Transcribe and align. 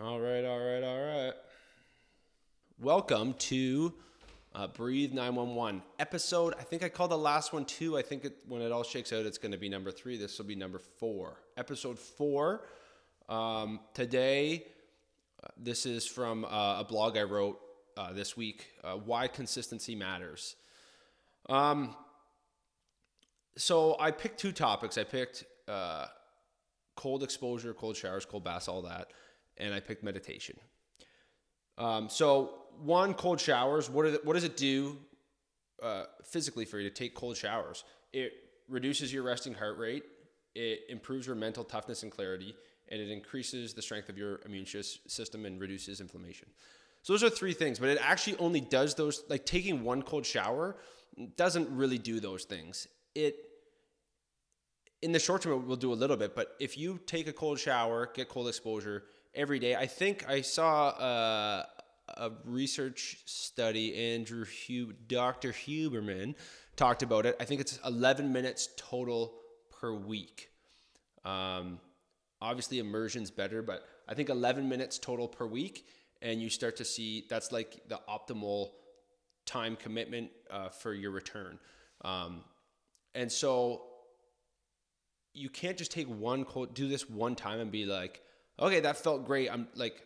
All 0.00 0.18
right, 0.18 0.42
all 0.42 0.58
right, 0.58 0.82
all 0.82 1.00
right. 1.04 1.32
Welcome 2.80 3.34
to 3.34 3.92
uh, 4.54 4.66
Breathe 4.68 5.12
911 5.12 5.82
episode. 5.98 6.54
I 6.58 6.62
think 6.62 6.82
I 6.82 6.88
called 6.88 7.10
the 7.10 7.18
last 7.18 7.52
one 7.52 7.66
two. 7.66 7.98
I 7.98 8.00
think 8.00 8.24
it, 8.24 8.38
when 8.48 8.62
it 8.62 8.72
all 8.72 8.84
shakes 8.84 9.12
out, 9.12 9.26
it's 9.26 9.36
going 9.36 9.52
to 9.52 9.58
be 9.58 9.68
number 9.68 9.90
three. 9.90 10.16
This 10.16 10.38
will 10.38 10.46
be 10.46 10.54
number 10.54 10.78
four. 10.78 11.42
Episode 11.58 11.98
four. 11.98 12.62
Um, 13.28 13.80
today, 13.92 14.64
uh, 15.44 15.48
this 15.58 15.84
is 15.84 16.06
from 16.06 16.46
uh, 16.46 16.80
a 16.80 16.86
blog 16.88 17.18
I 17.18 17.24
wrote 17.24 17.60
uh, 17.98 18.14
this 18.14 18.34
week 18.34 18.68
uh, 18.82 18.94
Why 18.94 19.28
Consistency 19.28 19.94
Matters. 19.94 20.56
Um, 21.50 21.94
so 23.58 23.96
I 24.00 24.10
picked 24.10 24.40
two 24.40 24.52
topics. 24.52 24.96
I 24.96 25.04
picked 25.04 25.44
uh, 25.68 26.06
cold 26.96 27.22
exposure, 27.22 27.74
cold 27.74 27.96
showers, 27.96 28.24
cold 28.24 28.44
baths, 28.44 28.68
all 28.68 28.80
that, 28.82 29.08
and 29.58 29.74
I 29.74 29.80
picked 29.80 30.02
meditation. 30.02 30.56
Um, 31.78 32.08
so 32.08 32.62
one, 32.82 33.14
cold 33.14 33.40
showers. 33.40 33.88
What, 33.90 34.06
it, 34.06 34.24
what 34.24 34.34
does 34.34 34.44
it 34.44 34.56
do 34.56 34.98
uh, 35.82 36.04
physically 36.24 36.64
for 36.64 36.78
you 36.78 36.88
to 36.88 36.94
take 36.94 37.14
cold 37.14 37.36
showers? 37.36 37.84
It 38.12 38.32
reduces 38.68 39.12
your 39.12 39.22
resting 39.22 39.54
heart 39.54 39.78
rate. 39.78 40.04
It 40.54 40.80
improves 40.88 41.26
your 41.26 41.36
mental 41.36 41.64
toughness 41.64 42.02
and 42.02 42.12
clarity, 42.12 42.54
and 42.88 43.00
it 43.00 43.10
increases 43.10 43.72
the 43.72 43.82
strength 43.82 44.08
of 44.08 44.18
your 44.18 44.40
immune 44.44 44.66
system 44.66 45.46
and 45.46 45.60
reduces 45.60 46.00
inflammation. 46.00 46.48
So 47.02 47.12
those 47.14 47.24
are 47.24 47.30
three 47.30 47.54
things, 47.54 47.78
but 47.78 47.88
it 47.88 47.98
actually 48.00 48.36
only 48.38 48.60
does 48.60 48.94
those. 48.94 49.24
Like 49.28 49.44
taking 49.44 49.82
one 49.82 50.02
cold 50.02 50.26
shower 50.26 50.76
doesn't 51.36 51.68
really 51.70 51.98
do 51.98 52.20
those 52.20 52.44
things. 52.44 52.86
It 53.14 53.36
in 55.02 55.10
the 55.10 55.18
short 55.18 55.42
term, 55.42 55.66
we'll 55.66 55.76
do 55.76 55.92
a 55.92 55.94
little 55.94 56.16
bit, 56.16 56.36
but 56.36 56.54
if 56.60 56.78
you 56.78 57.00
take 57.06 57.26
a 57.26 57.32
cold 57.32 57.58
shower, 57.58 58.10
get 58.14 58.28
cold 58.28 58.46
exposure 58.46 59.02
every 59.34 59.58
day, 59.58 59.74
I 59.74 59.86
think 59.86 60.28
I 60.28 60.40
saw 60.40 60.90
a, 60.90 61.66
a 62.08 62.30
research 62.44 63.18
study, 63.26 64.12
Andrew 64.14 64.44
Hub, 64.44 64.94
Dr. 65.08 65.52
Huberman 65.52 66.34
talked 66.76 67.02
about 67.02 67.26
it. 67.26 67.36
I 67.40 67.44
think 67.44 67.60
it's 67.60 67.78
11 67.84 68.32
minutes 68.32 68.68
total 68.76 69.34
per 69.70 69.92
week. 69.92 70.50
Um, 71.24 71.80
obviously, 72.40 72.78
immersion's 72.78 73.30
better, 73.30 73.62
but 73.62 73.84
I 74.08 74.14
think 74.14 74.28
11 74.28 74.68
minutes 74.68 74.98
total 74.98 75.28
per 75.28 75.46
week, 75.46 75.86
and 76.20 76.40
you 76.40 76.50
start 76.50 76.76
to 76.76 76.84
see 76.84 77.26
that's 77.28 77.52
like 77.52 77.80
the 77.88 78.00
optimal 78.08 78.70
time 79.46 79.76
commitment 79.76 80.30
uh, 80.50 80.68
for 80.68 80.92
your 80.94 81.10
return. 81.10 81.58
Um, 82.04 82.42
and 83.14 83.30
so 83.30 83.82
you 85.34 85.48
can't 85.48 85.76
just 85.76 85.90
take 85.90 86.06
one 86.08 86.44
cold, 86.44 86.74
do 86.74 86.88
this 86.88 87.08
one 87.08 87.34
time 87.34 87.60
and 87.60 87.70
be 87.70 87.84
like, 87.84 88.22
okay, 88.58 88.80
that 88.80 88.96
felt 88.96 89.24
great. 89.24 89.50
I'm 89.50 89.68
like, 89.74 90.02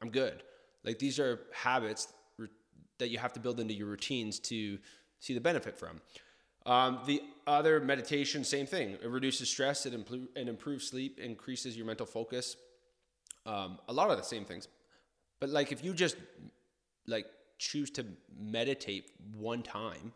I'm 0.00 0.10
good. 0.10 0.42
Like 0.84 0.98
these 0.98 1.18
are 1.18 1.40
habits 1.52 2.08
that 2.98 3.08
you 3.10 3.18
have 3.18 3.32
to 3.34 3.40
build 3.40 3.60
into 3.60 3.74
your 3.74 3.86
routines 3.86 4.38
to 4.40 4.78
see 5.20 5.34
the 5.34 5.40
benefit 5.40 5.78
from. 5.78 6.00
Um, 6.66 7.00
the 7.06 7.22
other 7.46 7.80
meditation, 7.80 8.44
same 8.44 8.66
thing. 8.66 8.92
It 9.02 9.08
reduces 9.08 9.48
stress, 9.48 9.86
it, 9.86 9.94
impl- 9.94 10.28
it 10.34 10.48
improves 10.48 10.88
sleep, 10.88 11.18
increases 11.18 11.76
your 11.76 11.86
mental 11.86 12.06
focus. 12.06 12.56
Um, 13.46 13.78
a 13.88 13.92
lot 13.92 14.10
of 14.10 14.18
the 14.18 14.24
same 14.24 14.44
things. 14.44 14.68
But 15.40 15.50
like 15.50 15.72
if 15.72 15.84
you 15.84 15.94
just 15.94 16.16
like 17.06 17.26
choose 17.58 17.90
to 17.92 18.04
meditate 18.38 19.10
one 19.36 19.62
time, 19.62 20.12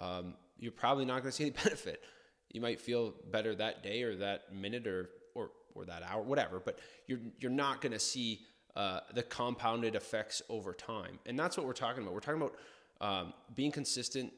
um, 0.00 0.34
you're 0.58 0.72
probably 0.72 1.04
not 1.04 1.22
going 1.22 1.30
to 1.30 1.32
see 1.32 1.50
the 1.50 1.62
benefit 1.64 2.02
you 2.56 2.60
might 2.60 2.80
feel 2.80 3.12
better 3.30 3.54
that 3.54 3.82
day 3.82 4.02
or 4.02 4.16
that 4.16 4.54
minute 4.54 4.86
or 4.86 5.10
or 5.76 5.84
that 5.84 6.02
hour, 6.02 6.22
whatever. 6.22 6.60
But 6.60 6.78
you're 7.06 7.20
you're 7.38 7.50
not 7.50 7.80
going 7.80 7.92
to 7.92 7.98
see 7.98 8.40
uh, 8.74 9.00
the 9.14 9.22
compounded 9.22 9.94
effects 9.94 10.42
over 10.48 10.72
time, 10.72 11.18
and 11.26 11.38
that's 11.38 11.56
what 11.56 11.66
we're 11.66 11.72
talking 11.72 12.02
about. 12.02 12.14
We're 12.14 12.20
talking 12.20 12.42
about 12.42 12.56
um, 13.00 13.32
being 13.54 13.72
consistent, 13.72 14.32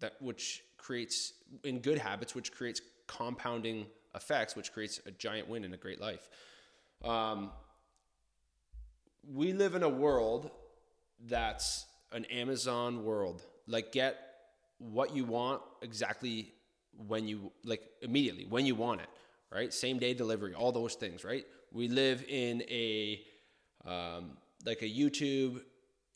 that 0.00 0.14
which 0.20 0.62
creates 0.78 1.34
in 1.64 1.80
good 1.80 1.98
habits, 1.98 2.34
which 2.34 2.52
creates 2.52 2.80
compounding 3.06 3.86
effects, 4.14 4.56
which 4.56 4.72
creates 4.72 5.00
a 5.06 5.10
giant 5.10 5.48
win 5.48 5.64
in 5.64 5.72
a 5.74 5.76
great 5.76 6.00
life. 6.00 6.28
Um, 7.04 7.50
we 9.32 9.52
live 9.52 9.74
in 9.74 9.82
a 9.82 9.88
world 9.88 10.50
that's 11.26 11.86
an 12.12 12.24
Amazon 12.26 13.04
world. 13.04 13.42
Like, 13.66 13.92
get 13.92 14.18
what 14.78 15.14
you 15.14 15.24
want 15.24 15.62
exactly 15.80 16.52
when 17.06 17.26
you 17.26 17.50
like 17.64 17.82
immediately 18.02 18.46
when 18.48 18.66
you 18.66 18.74
want 18.74 19.00
it 19.00 19.08
right? 19.54 19.72
Same 19.72 19.98
day 19.98 20.14
delivery 20.14 20.54
all 20.54 20.72
those 20.72 20.94
things 20.94 21.24
right? 21.24 21.44
We 21.72 21.88
live 21.88 22.24
in 22.28 22.62
a 22.62 23.22
um, 23.86 24.36
like 24.64 24.82
a 24.82 24.88
youtube 24.88 25.60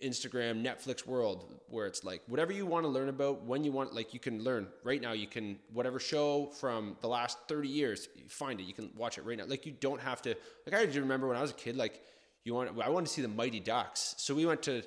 instagram 0.03 0.63
netflix 0.63 1.07
world 1.07 1.55
where 1.69 1.87
it's 1.87 2.05
like 2.05 2.21
whatever 2.27 2.53
you 2.53 2.67
want 2.67 2.85
to 2.85 2.89
learn 2.89 3.09
about 3.09 3.45
when 3.45 3.65
you 3.65 3.73
want 3.73 3.95
like 3.95 4.13
you 4.13 4.21
can 4.21 4.43
learn. 4.45 4.69
Right 4.85 5.01
now 5.01 5.13
you 5.13 5.27
can 5.27 5.59
whatever 5.73 5.99
show 5.99 6.47
from 6.61 6.97
the 7.01 7.09
last 7.09 7.39
30 7.49 7.69
years 7.69 8.09
you 8.15 8.29
find 8.29 8.61
it 8.61 8.65
you 8.65 8.75
can 8.75 8.91
watch 8.97 9.19
it 9.19 9.25
right 9.25 9.39
now. 9.39 9.47
Like 9.47 9.67
you 9.67 9.73
don't 9.73 10.01
have 10.01 10.21
to 10.23 10.35
like 10.67 10.75
i 10.75 10.85
remember 10.99 11.29
when 11.29 11.37
i 11.37 11.43
was 11.43 11.51
a 11.51 11.55
kid 11.55 11.77
like 11.77 12.03
you 12.45 12.55
want 12.55 12.71
i 12.81 12.89
wanted 12.89 13.07
to 13.07 13.13
see 13.13 13.23
the 13.23 13.29
mighty 13.29 13.61
ducks. 13.61 14.15
So 14.19 14.35
we 14.35 14.47
went 14.47 14.63
to 14.65 14.83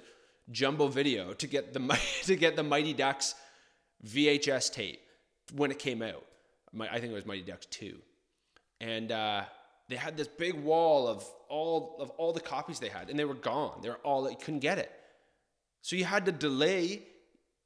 jumbo 0.51 0.87
video 0.87 1.33
to 1.33 1.47
get 1.47 1.73
the 1.73 1.99
to 2.23 2.35
get 2.35 2.55
the 2.55 2.63
mighty 2.63 2.93
ducks 2.93 3.35
vhs 4.05 4.71
tape 4.71 5.01
when 5.55 5.71
it 5.71 5.79
came 5.79 6.01
out. 6.01 6.23
I 6.79 6.99
think 6.99 7.11
it 7.11 7.15
was 7.15 7.25
Mighty 7.25 7.41
Ducks 7.41 7.65
2. 7.67 7.97
And 8.81 9.11
uh, 9.11 9.43
they 9.89 9.95
had 9.95 10.15
this 10.15 10.27
big 10.27 10.53
wall 10.53 11.07
of 11.07 11.25
all 11.49 11.97
of 11.99 12.09
all 12.11 12.31
the 12.31 12.39
copies 12.39 12.79
they 12.79 12.89
had, 12.89 13.09
and 13.09 13.17
they 13.17 13.25
were 13.25 13.33
gone. 13.33 13.79
They 13.81 13.89
were 13.89 13.99
all 14.03 14.29
you 14.29 14.37
couldn't 14.37 14.59
get 14.59 14.77
it. 14.77 14.91
So 15.81 15.95
you 15.95 16.05
had 16.05 16.25
to 16.25 16.31
delay. 16.31 17.03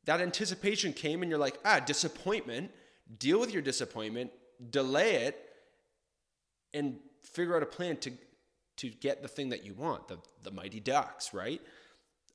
That 0.05 0.19
anticipation 0.19 0.91
came, 0.91 1.21
and 1.21 1.29
you're 1.29 1.39
like, 1.39 1.57
ah, 1.63 1.79
disappointment. 1.79 2.71
Deal 3.19 3.39
with 3.39 3.51
your 3.51 3.61
disappointment, 3.61 4.31
delay 4.69 5.15
it, 5.15 5.37
and 6.73 6.99
figure 7.23 7.55
out 7.55 7.63
a 7.63 7.67
plan 7.67 7.97
to 7.97 8.11
to 8.77 8.89
get 8.89 9.21
the 9.21 9.27
thing 9.27 9.49
that 9.49 9.63
you 9.65 9.73
want. 9.73 10.07
The 10.07 10.17
the 10.41 10.51
Mighty 10.51 10.79
Ducks, 10.79 11.33
right? 11.33 11.61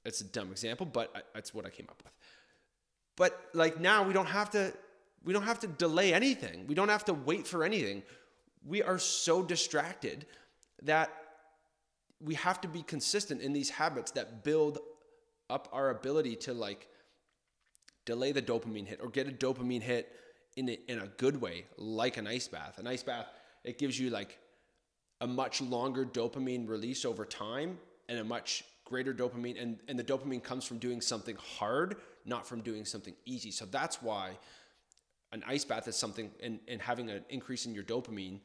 It's 0.04 0.20
a 0.20 0.24
dumb 0.24 0.50
example, 0.50 0.86
but 0.86 1.12
that's 1.34 1.52
what 1.52 1.66
I 1.66 1.70
came 1.70 1.86
up 1.90 2.02
with. 2.02 2.12
But 3.16 3.48
like 3.52 3.80
now, 3.80 4.04
we 4.04 4.12
don't 4.12 4.26
have 4.26 4.50
to 4.50 4.72
we 5.24 5.32
don't 5.32 5.42
have 5.42 5.60
to 5.60 5.66
delay 5.66 6.14
anything. 6.14 6.66
We 6.66 6.74
don't 6.74 6.88
have 6.88 7.04
to 7.06 7.14
wait 7.14 7.46
for 7.46 7.64
anything. 7.64 8.02
We 8.68 8.82
are 8.82 8.98
so 8.98 9.42
distracted 9.42 10.26
that 10.82 11.10
we 12.20 12.34
have 12.34 12.60
to 12.60 12.68
be 12.68 12.82
consistent 12.82 13.40
in 13.40 13.54
these 13.54 13.70
habits 13.70 14.10
that 14.12 14.44
build 14.44 14.78
up 15.48 15.68
our 15.72 15.88
ability 15.88 16.36
to 16.36 16.52
like 16.52 16.86
delay 18.04 18.32
the 18.32 18.42
dopamine 18.42 18.86
hit 18.86 19.00
or 19.02 19.08
get 19.08 19.26
a 19.26 19.30
dopamine 19.30 19.80
hit 19.80 20.12
in 20.56 20.68
a, 20.68 20.78
in 20.86 20.98
a 20.98 21.06
good 21.06 21.40
way, 21.40 21.64
like 21.78 22.18
an 22.18 22.26
ice 22.26 22.46
bath. 22.46 22.78
An 22.78 22.86
ice 22.86 23.02
bath, 23.02 23.26
it 23.64 23.78
gives 23.78 23.98
you 23.98 24.10
like 24.10 24.38
a 25.22 25.26
much 25.26 25.62
longer 25.62 26.04
dopamine 26.04 26.68
release 26.68 27.06
over 27.06 27.24
time 27.24 27.78
and 28.08 28.18
a 28.18 28.24
much 28.24 28.64
greater 28.84 29.14
dopamine. 29.14 29.60
And, 29.60 29.78
and 29.88 29.98
the 29.98 30.04
dopamine 30.04 30.42
comes 30.42 30.64
from 30.64 30.78
doing 30.78 31.00
something 31.00 31.36
hard, 31.36 31.96
not 32.26 32.46
from 32.46 32.60
doing 32.60 32.84
something 32.84 33.14
easy. 33.24 33.50
So 33.50 33.64
that's 33.64 34.02
why 34.02 34.36
an 35.32 35.42
ice 35.46 35.64
bath 35.64 35.88
is 35.88 35.96
something 35.96 36.30
and, 36.42 36.58
and 36.68 36.82
having 36.82 37.08
an 37.08 37.24
increase 37.30 37.64
in 37.64 37.74
your 37.74 37.84
dopamine 37.84 38.40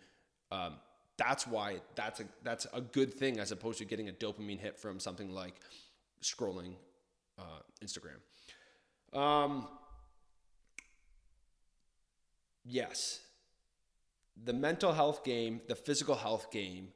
um, 0.53 0.73
that's 1.17 1.47
why 1.47 1.81
that's 1.95 2.19
a 2.19 2.25
that's 2.43 2.67
a 2.73 2.81
good 2.81 3.13
thing 3.13 3.39
as 3.39 3.51
opposed 3.51 3.79
to 3.79 3.85
getting 3.85 4.09
a 4.09 4.11
dopamine 4.11 4.59
hit 4.59 4.77
from 4.77 4.99
something 4.99 5.33
like 5.33 5.55
scrolling 6.21 6.73
uh, 7.39 7.61
Instagram. 7.83 8.19
Um, 9.17 9.67
yes, 12.65 13.19
the 14.43 14.53
mental 14.53 14.93
health 14.93 15.23
game, 15.23 15.61
the 15.67 15.75
physical 15.75 16.15
health 16.15 16.51
game, 16.51 16.89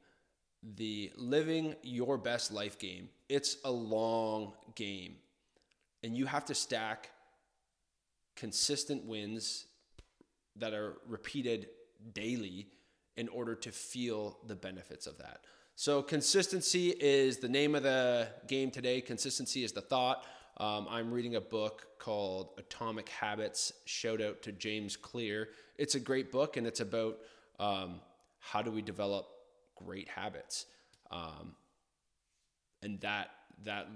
the 0.62 1.12
living 1.16 1.74
your 1.82 2.16
best 2.16 2.52
life 2.52 2.78
game. 2.78 3.08
It's 3.28 3.56
a 3.64 3.70
long 3.70 4.52
game, 4.74 5.16
and 6.02 6.16
you 6.16 6.26
have 6.26 6.44
to 6.46 6.54
stack 6.54 7.10
consistent 8.36 9.04
wins 9.04 9.66
that 10.56 10.72
are 10.72 10.94
repeated 11.06 11.68
daily 12.12 12.68
in 13.18 13.28
order 13.28 13.56
to 13.56 13.72
feel 13.72 14.38
the 14.46 14.54
benefits 14.54 15.06
of 15.08 15.18
that. 15.18 15.40
So, 15.74 16.02
consistency 16.02 16.90
is 16.90 17.38
the 17.38 17.48
name 17.48 17.74
of 17.74 17.82
the 17.82 18.28
game 18.46 18.70
today. 18.70 19.00
Consistency 19.00 19.64
is 19.64 19.72
the 19.72 19.80
thought. 19.80 20.24
Um, 20.56 20.86
I'm 20.88 21.12
reading 21.12 21.34
a 21.34 21.40
book 21.40 21.86
called 21.98 22.50
Atomic 22.58 23.08
Habits. 23.08 23.72
Shout 23.86 24.22
out 24.22 24.42
to 24.42 24.52
James 24.52 24.96
Clear. 24.96 25.48
It's 25.76 25.94
a 25.96 26.00
great 26.00 26.32
book 26.32 26.56
and 26.56 26.66
it's 26.66 26.80
about 26.80 27.18
um, 27.58 28.00
how 28.38 28.62
do 28.62 28.70
we 28.70 28.82
develop 28.82 29.28
great 29.76 30.08
habits. 30.08 30.66
Um, 31.10 31.54
and 32.82 33.00
that 33.00 33.30
that 33.64 33.88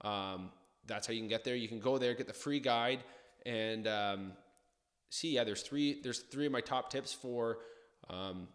Um, 0.02 0.52
that's 0.86 1.08
how 1.08 1.14
you 1.14 1.22
can 1.22 1.30
get 1.30 1.44
there. 1.44 1.56
You 1.56 1.68
can 1.68 1.80
go 1.80 1.98
there, 1.98 2.14
get 2.14 2.28
the 2.28 2.34
free 2.34 2.60
guide, 2.60 3.00
and 3.46 3.88
um, 3.88 4.34
see. 5.10 5.34
Yeah, 5.36 5.44
there's 5.44 5.62
three. 5.62 6.02
There's 6.02 6.20
three 6.20 6.46
of 6.48 6.52
my 6.52 6.62
top 6.62 6.90
tips 6.90 7.14
for 7.14 7.60
um, 8.10 8.48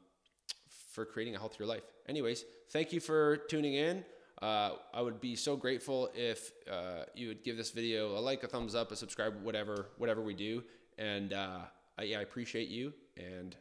for 0.93 1.05
creating 1.05 1.37
a 1.37 1.39
healthier 1.39 1.67
life. 1.67 1.85
Anyways, 2.09 2.45
thank 2.71 2.93
you 2.93 3.01
for 3.01 3.37
tuning 3.37 3.75
in. 3.75 4.05
Uh, 4.43 4.73
I 4.93 5.01
would 5.01 5.21
be 5.21 5.37
so 5.37 5.57
grateful 5.57 6.11
if 6.15 6.53
uh, 6.71 7.05
you 7.15 7.29
would 7.29 7.43
give 7.45 7.57
this 7.57 7.71
video 7.71 8.19
a 8.19 8.21
like, 8.21 8.43
a 8.43 8.49
thumbs 8.49 8.75
up, 8.75 8.93
a 8.93 8.97
subscribe, 8.97 9.43
whatever, 9.43 9.89
whatever 9.97 10.21
we 10.21 10.35
do. 10.35 10.63
And 10.99 11.33
uh, 11.33 11.61
I, 11.99 12.03
yeah, 12.03 12.19
I 12.19 12.23
appreciate 12.23 12.69
you. 12.69 12.93
And 13.17 13.57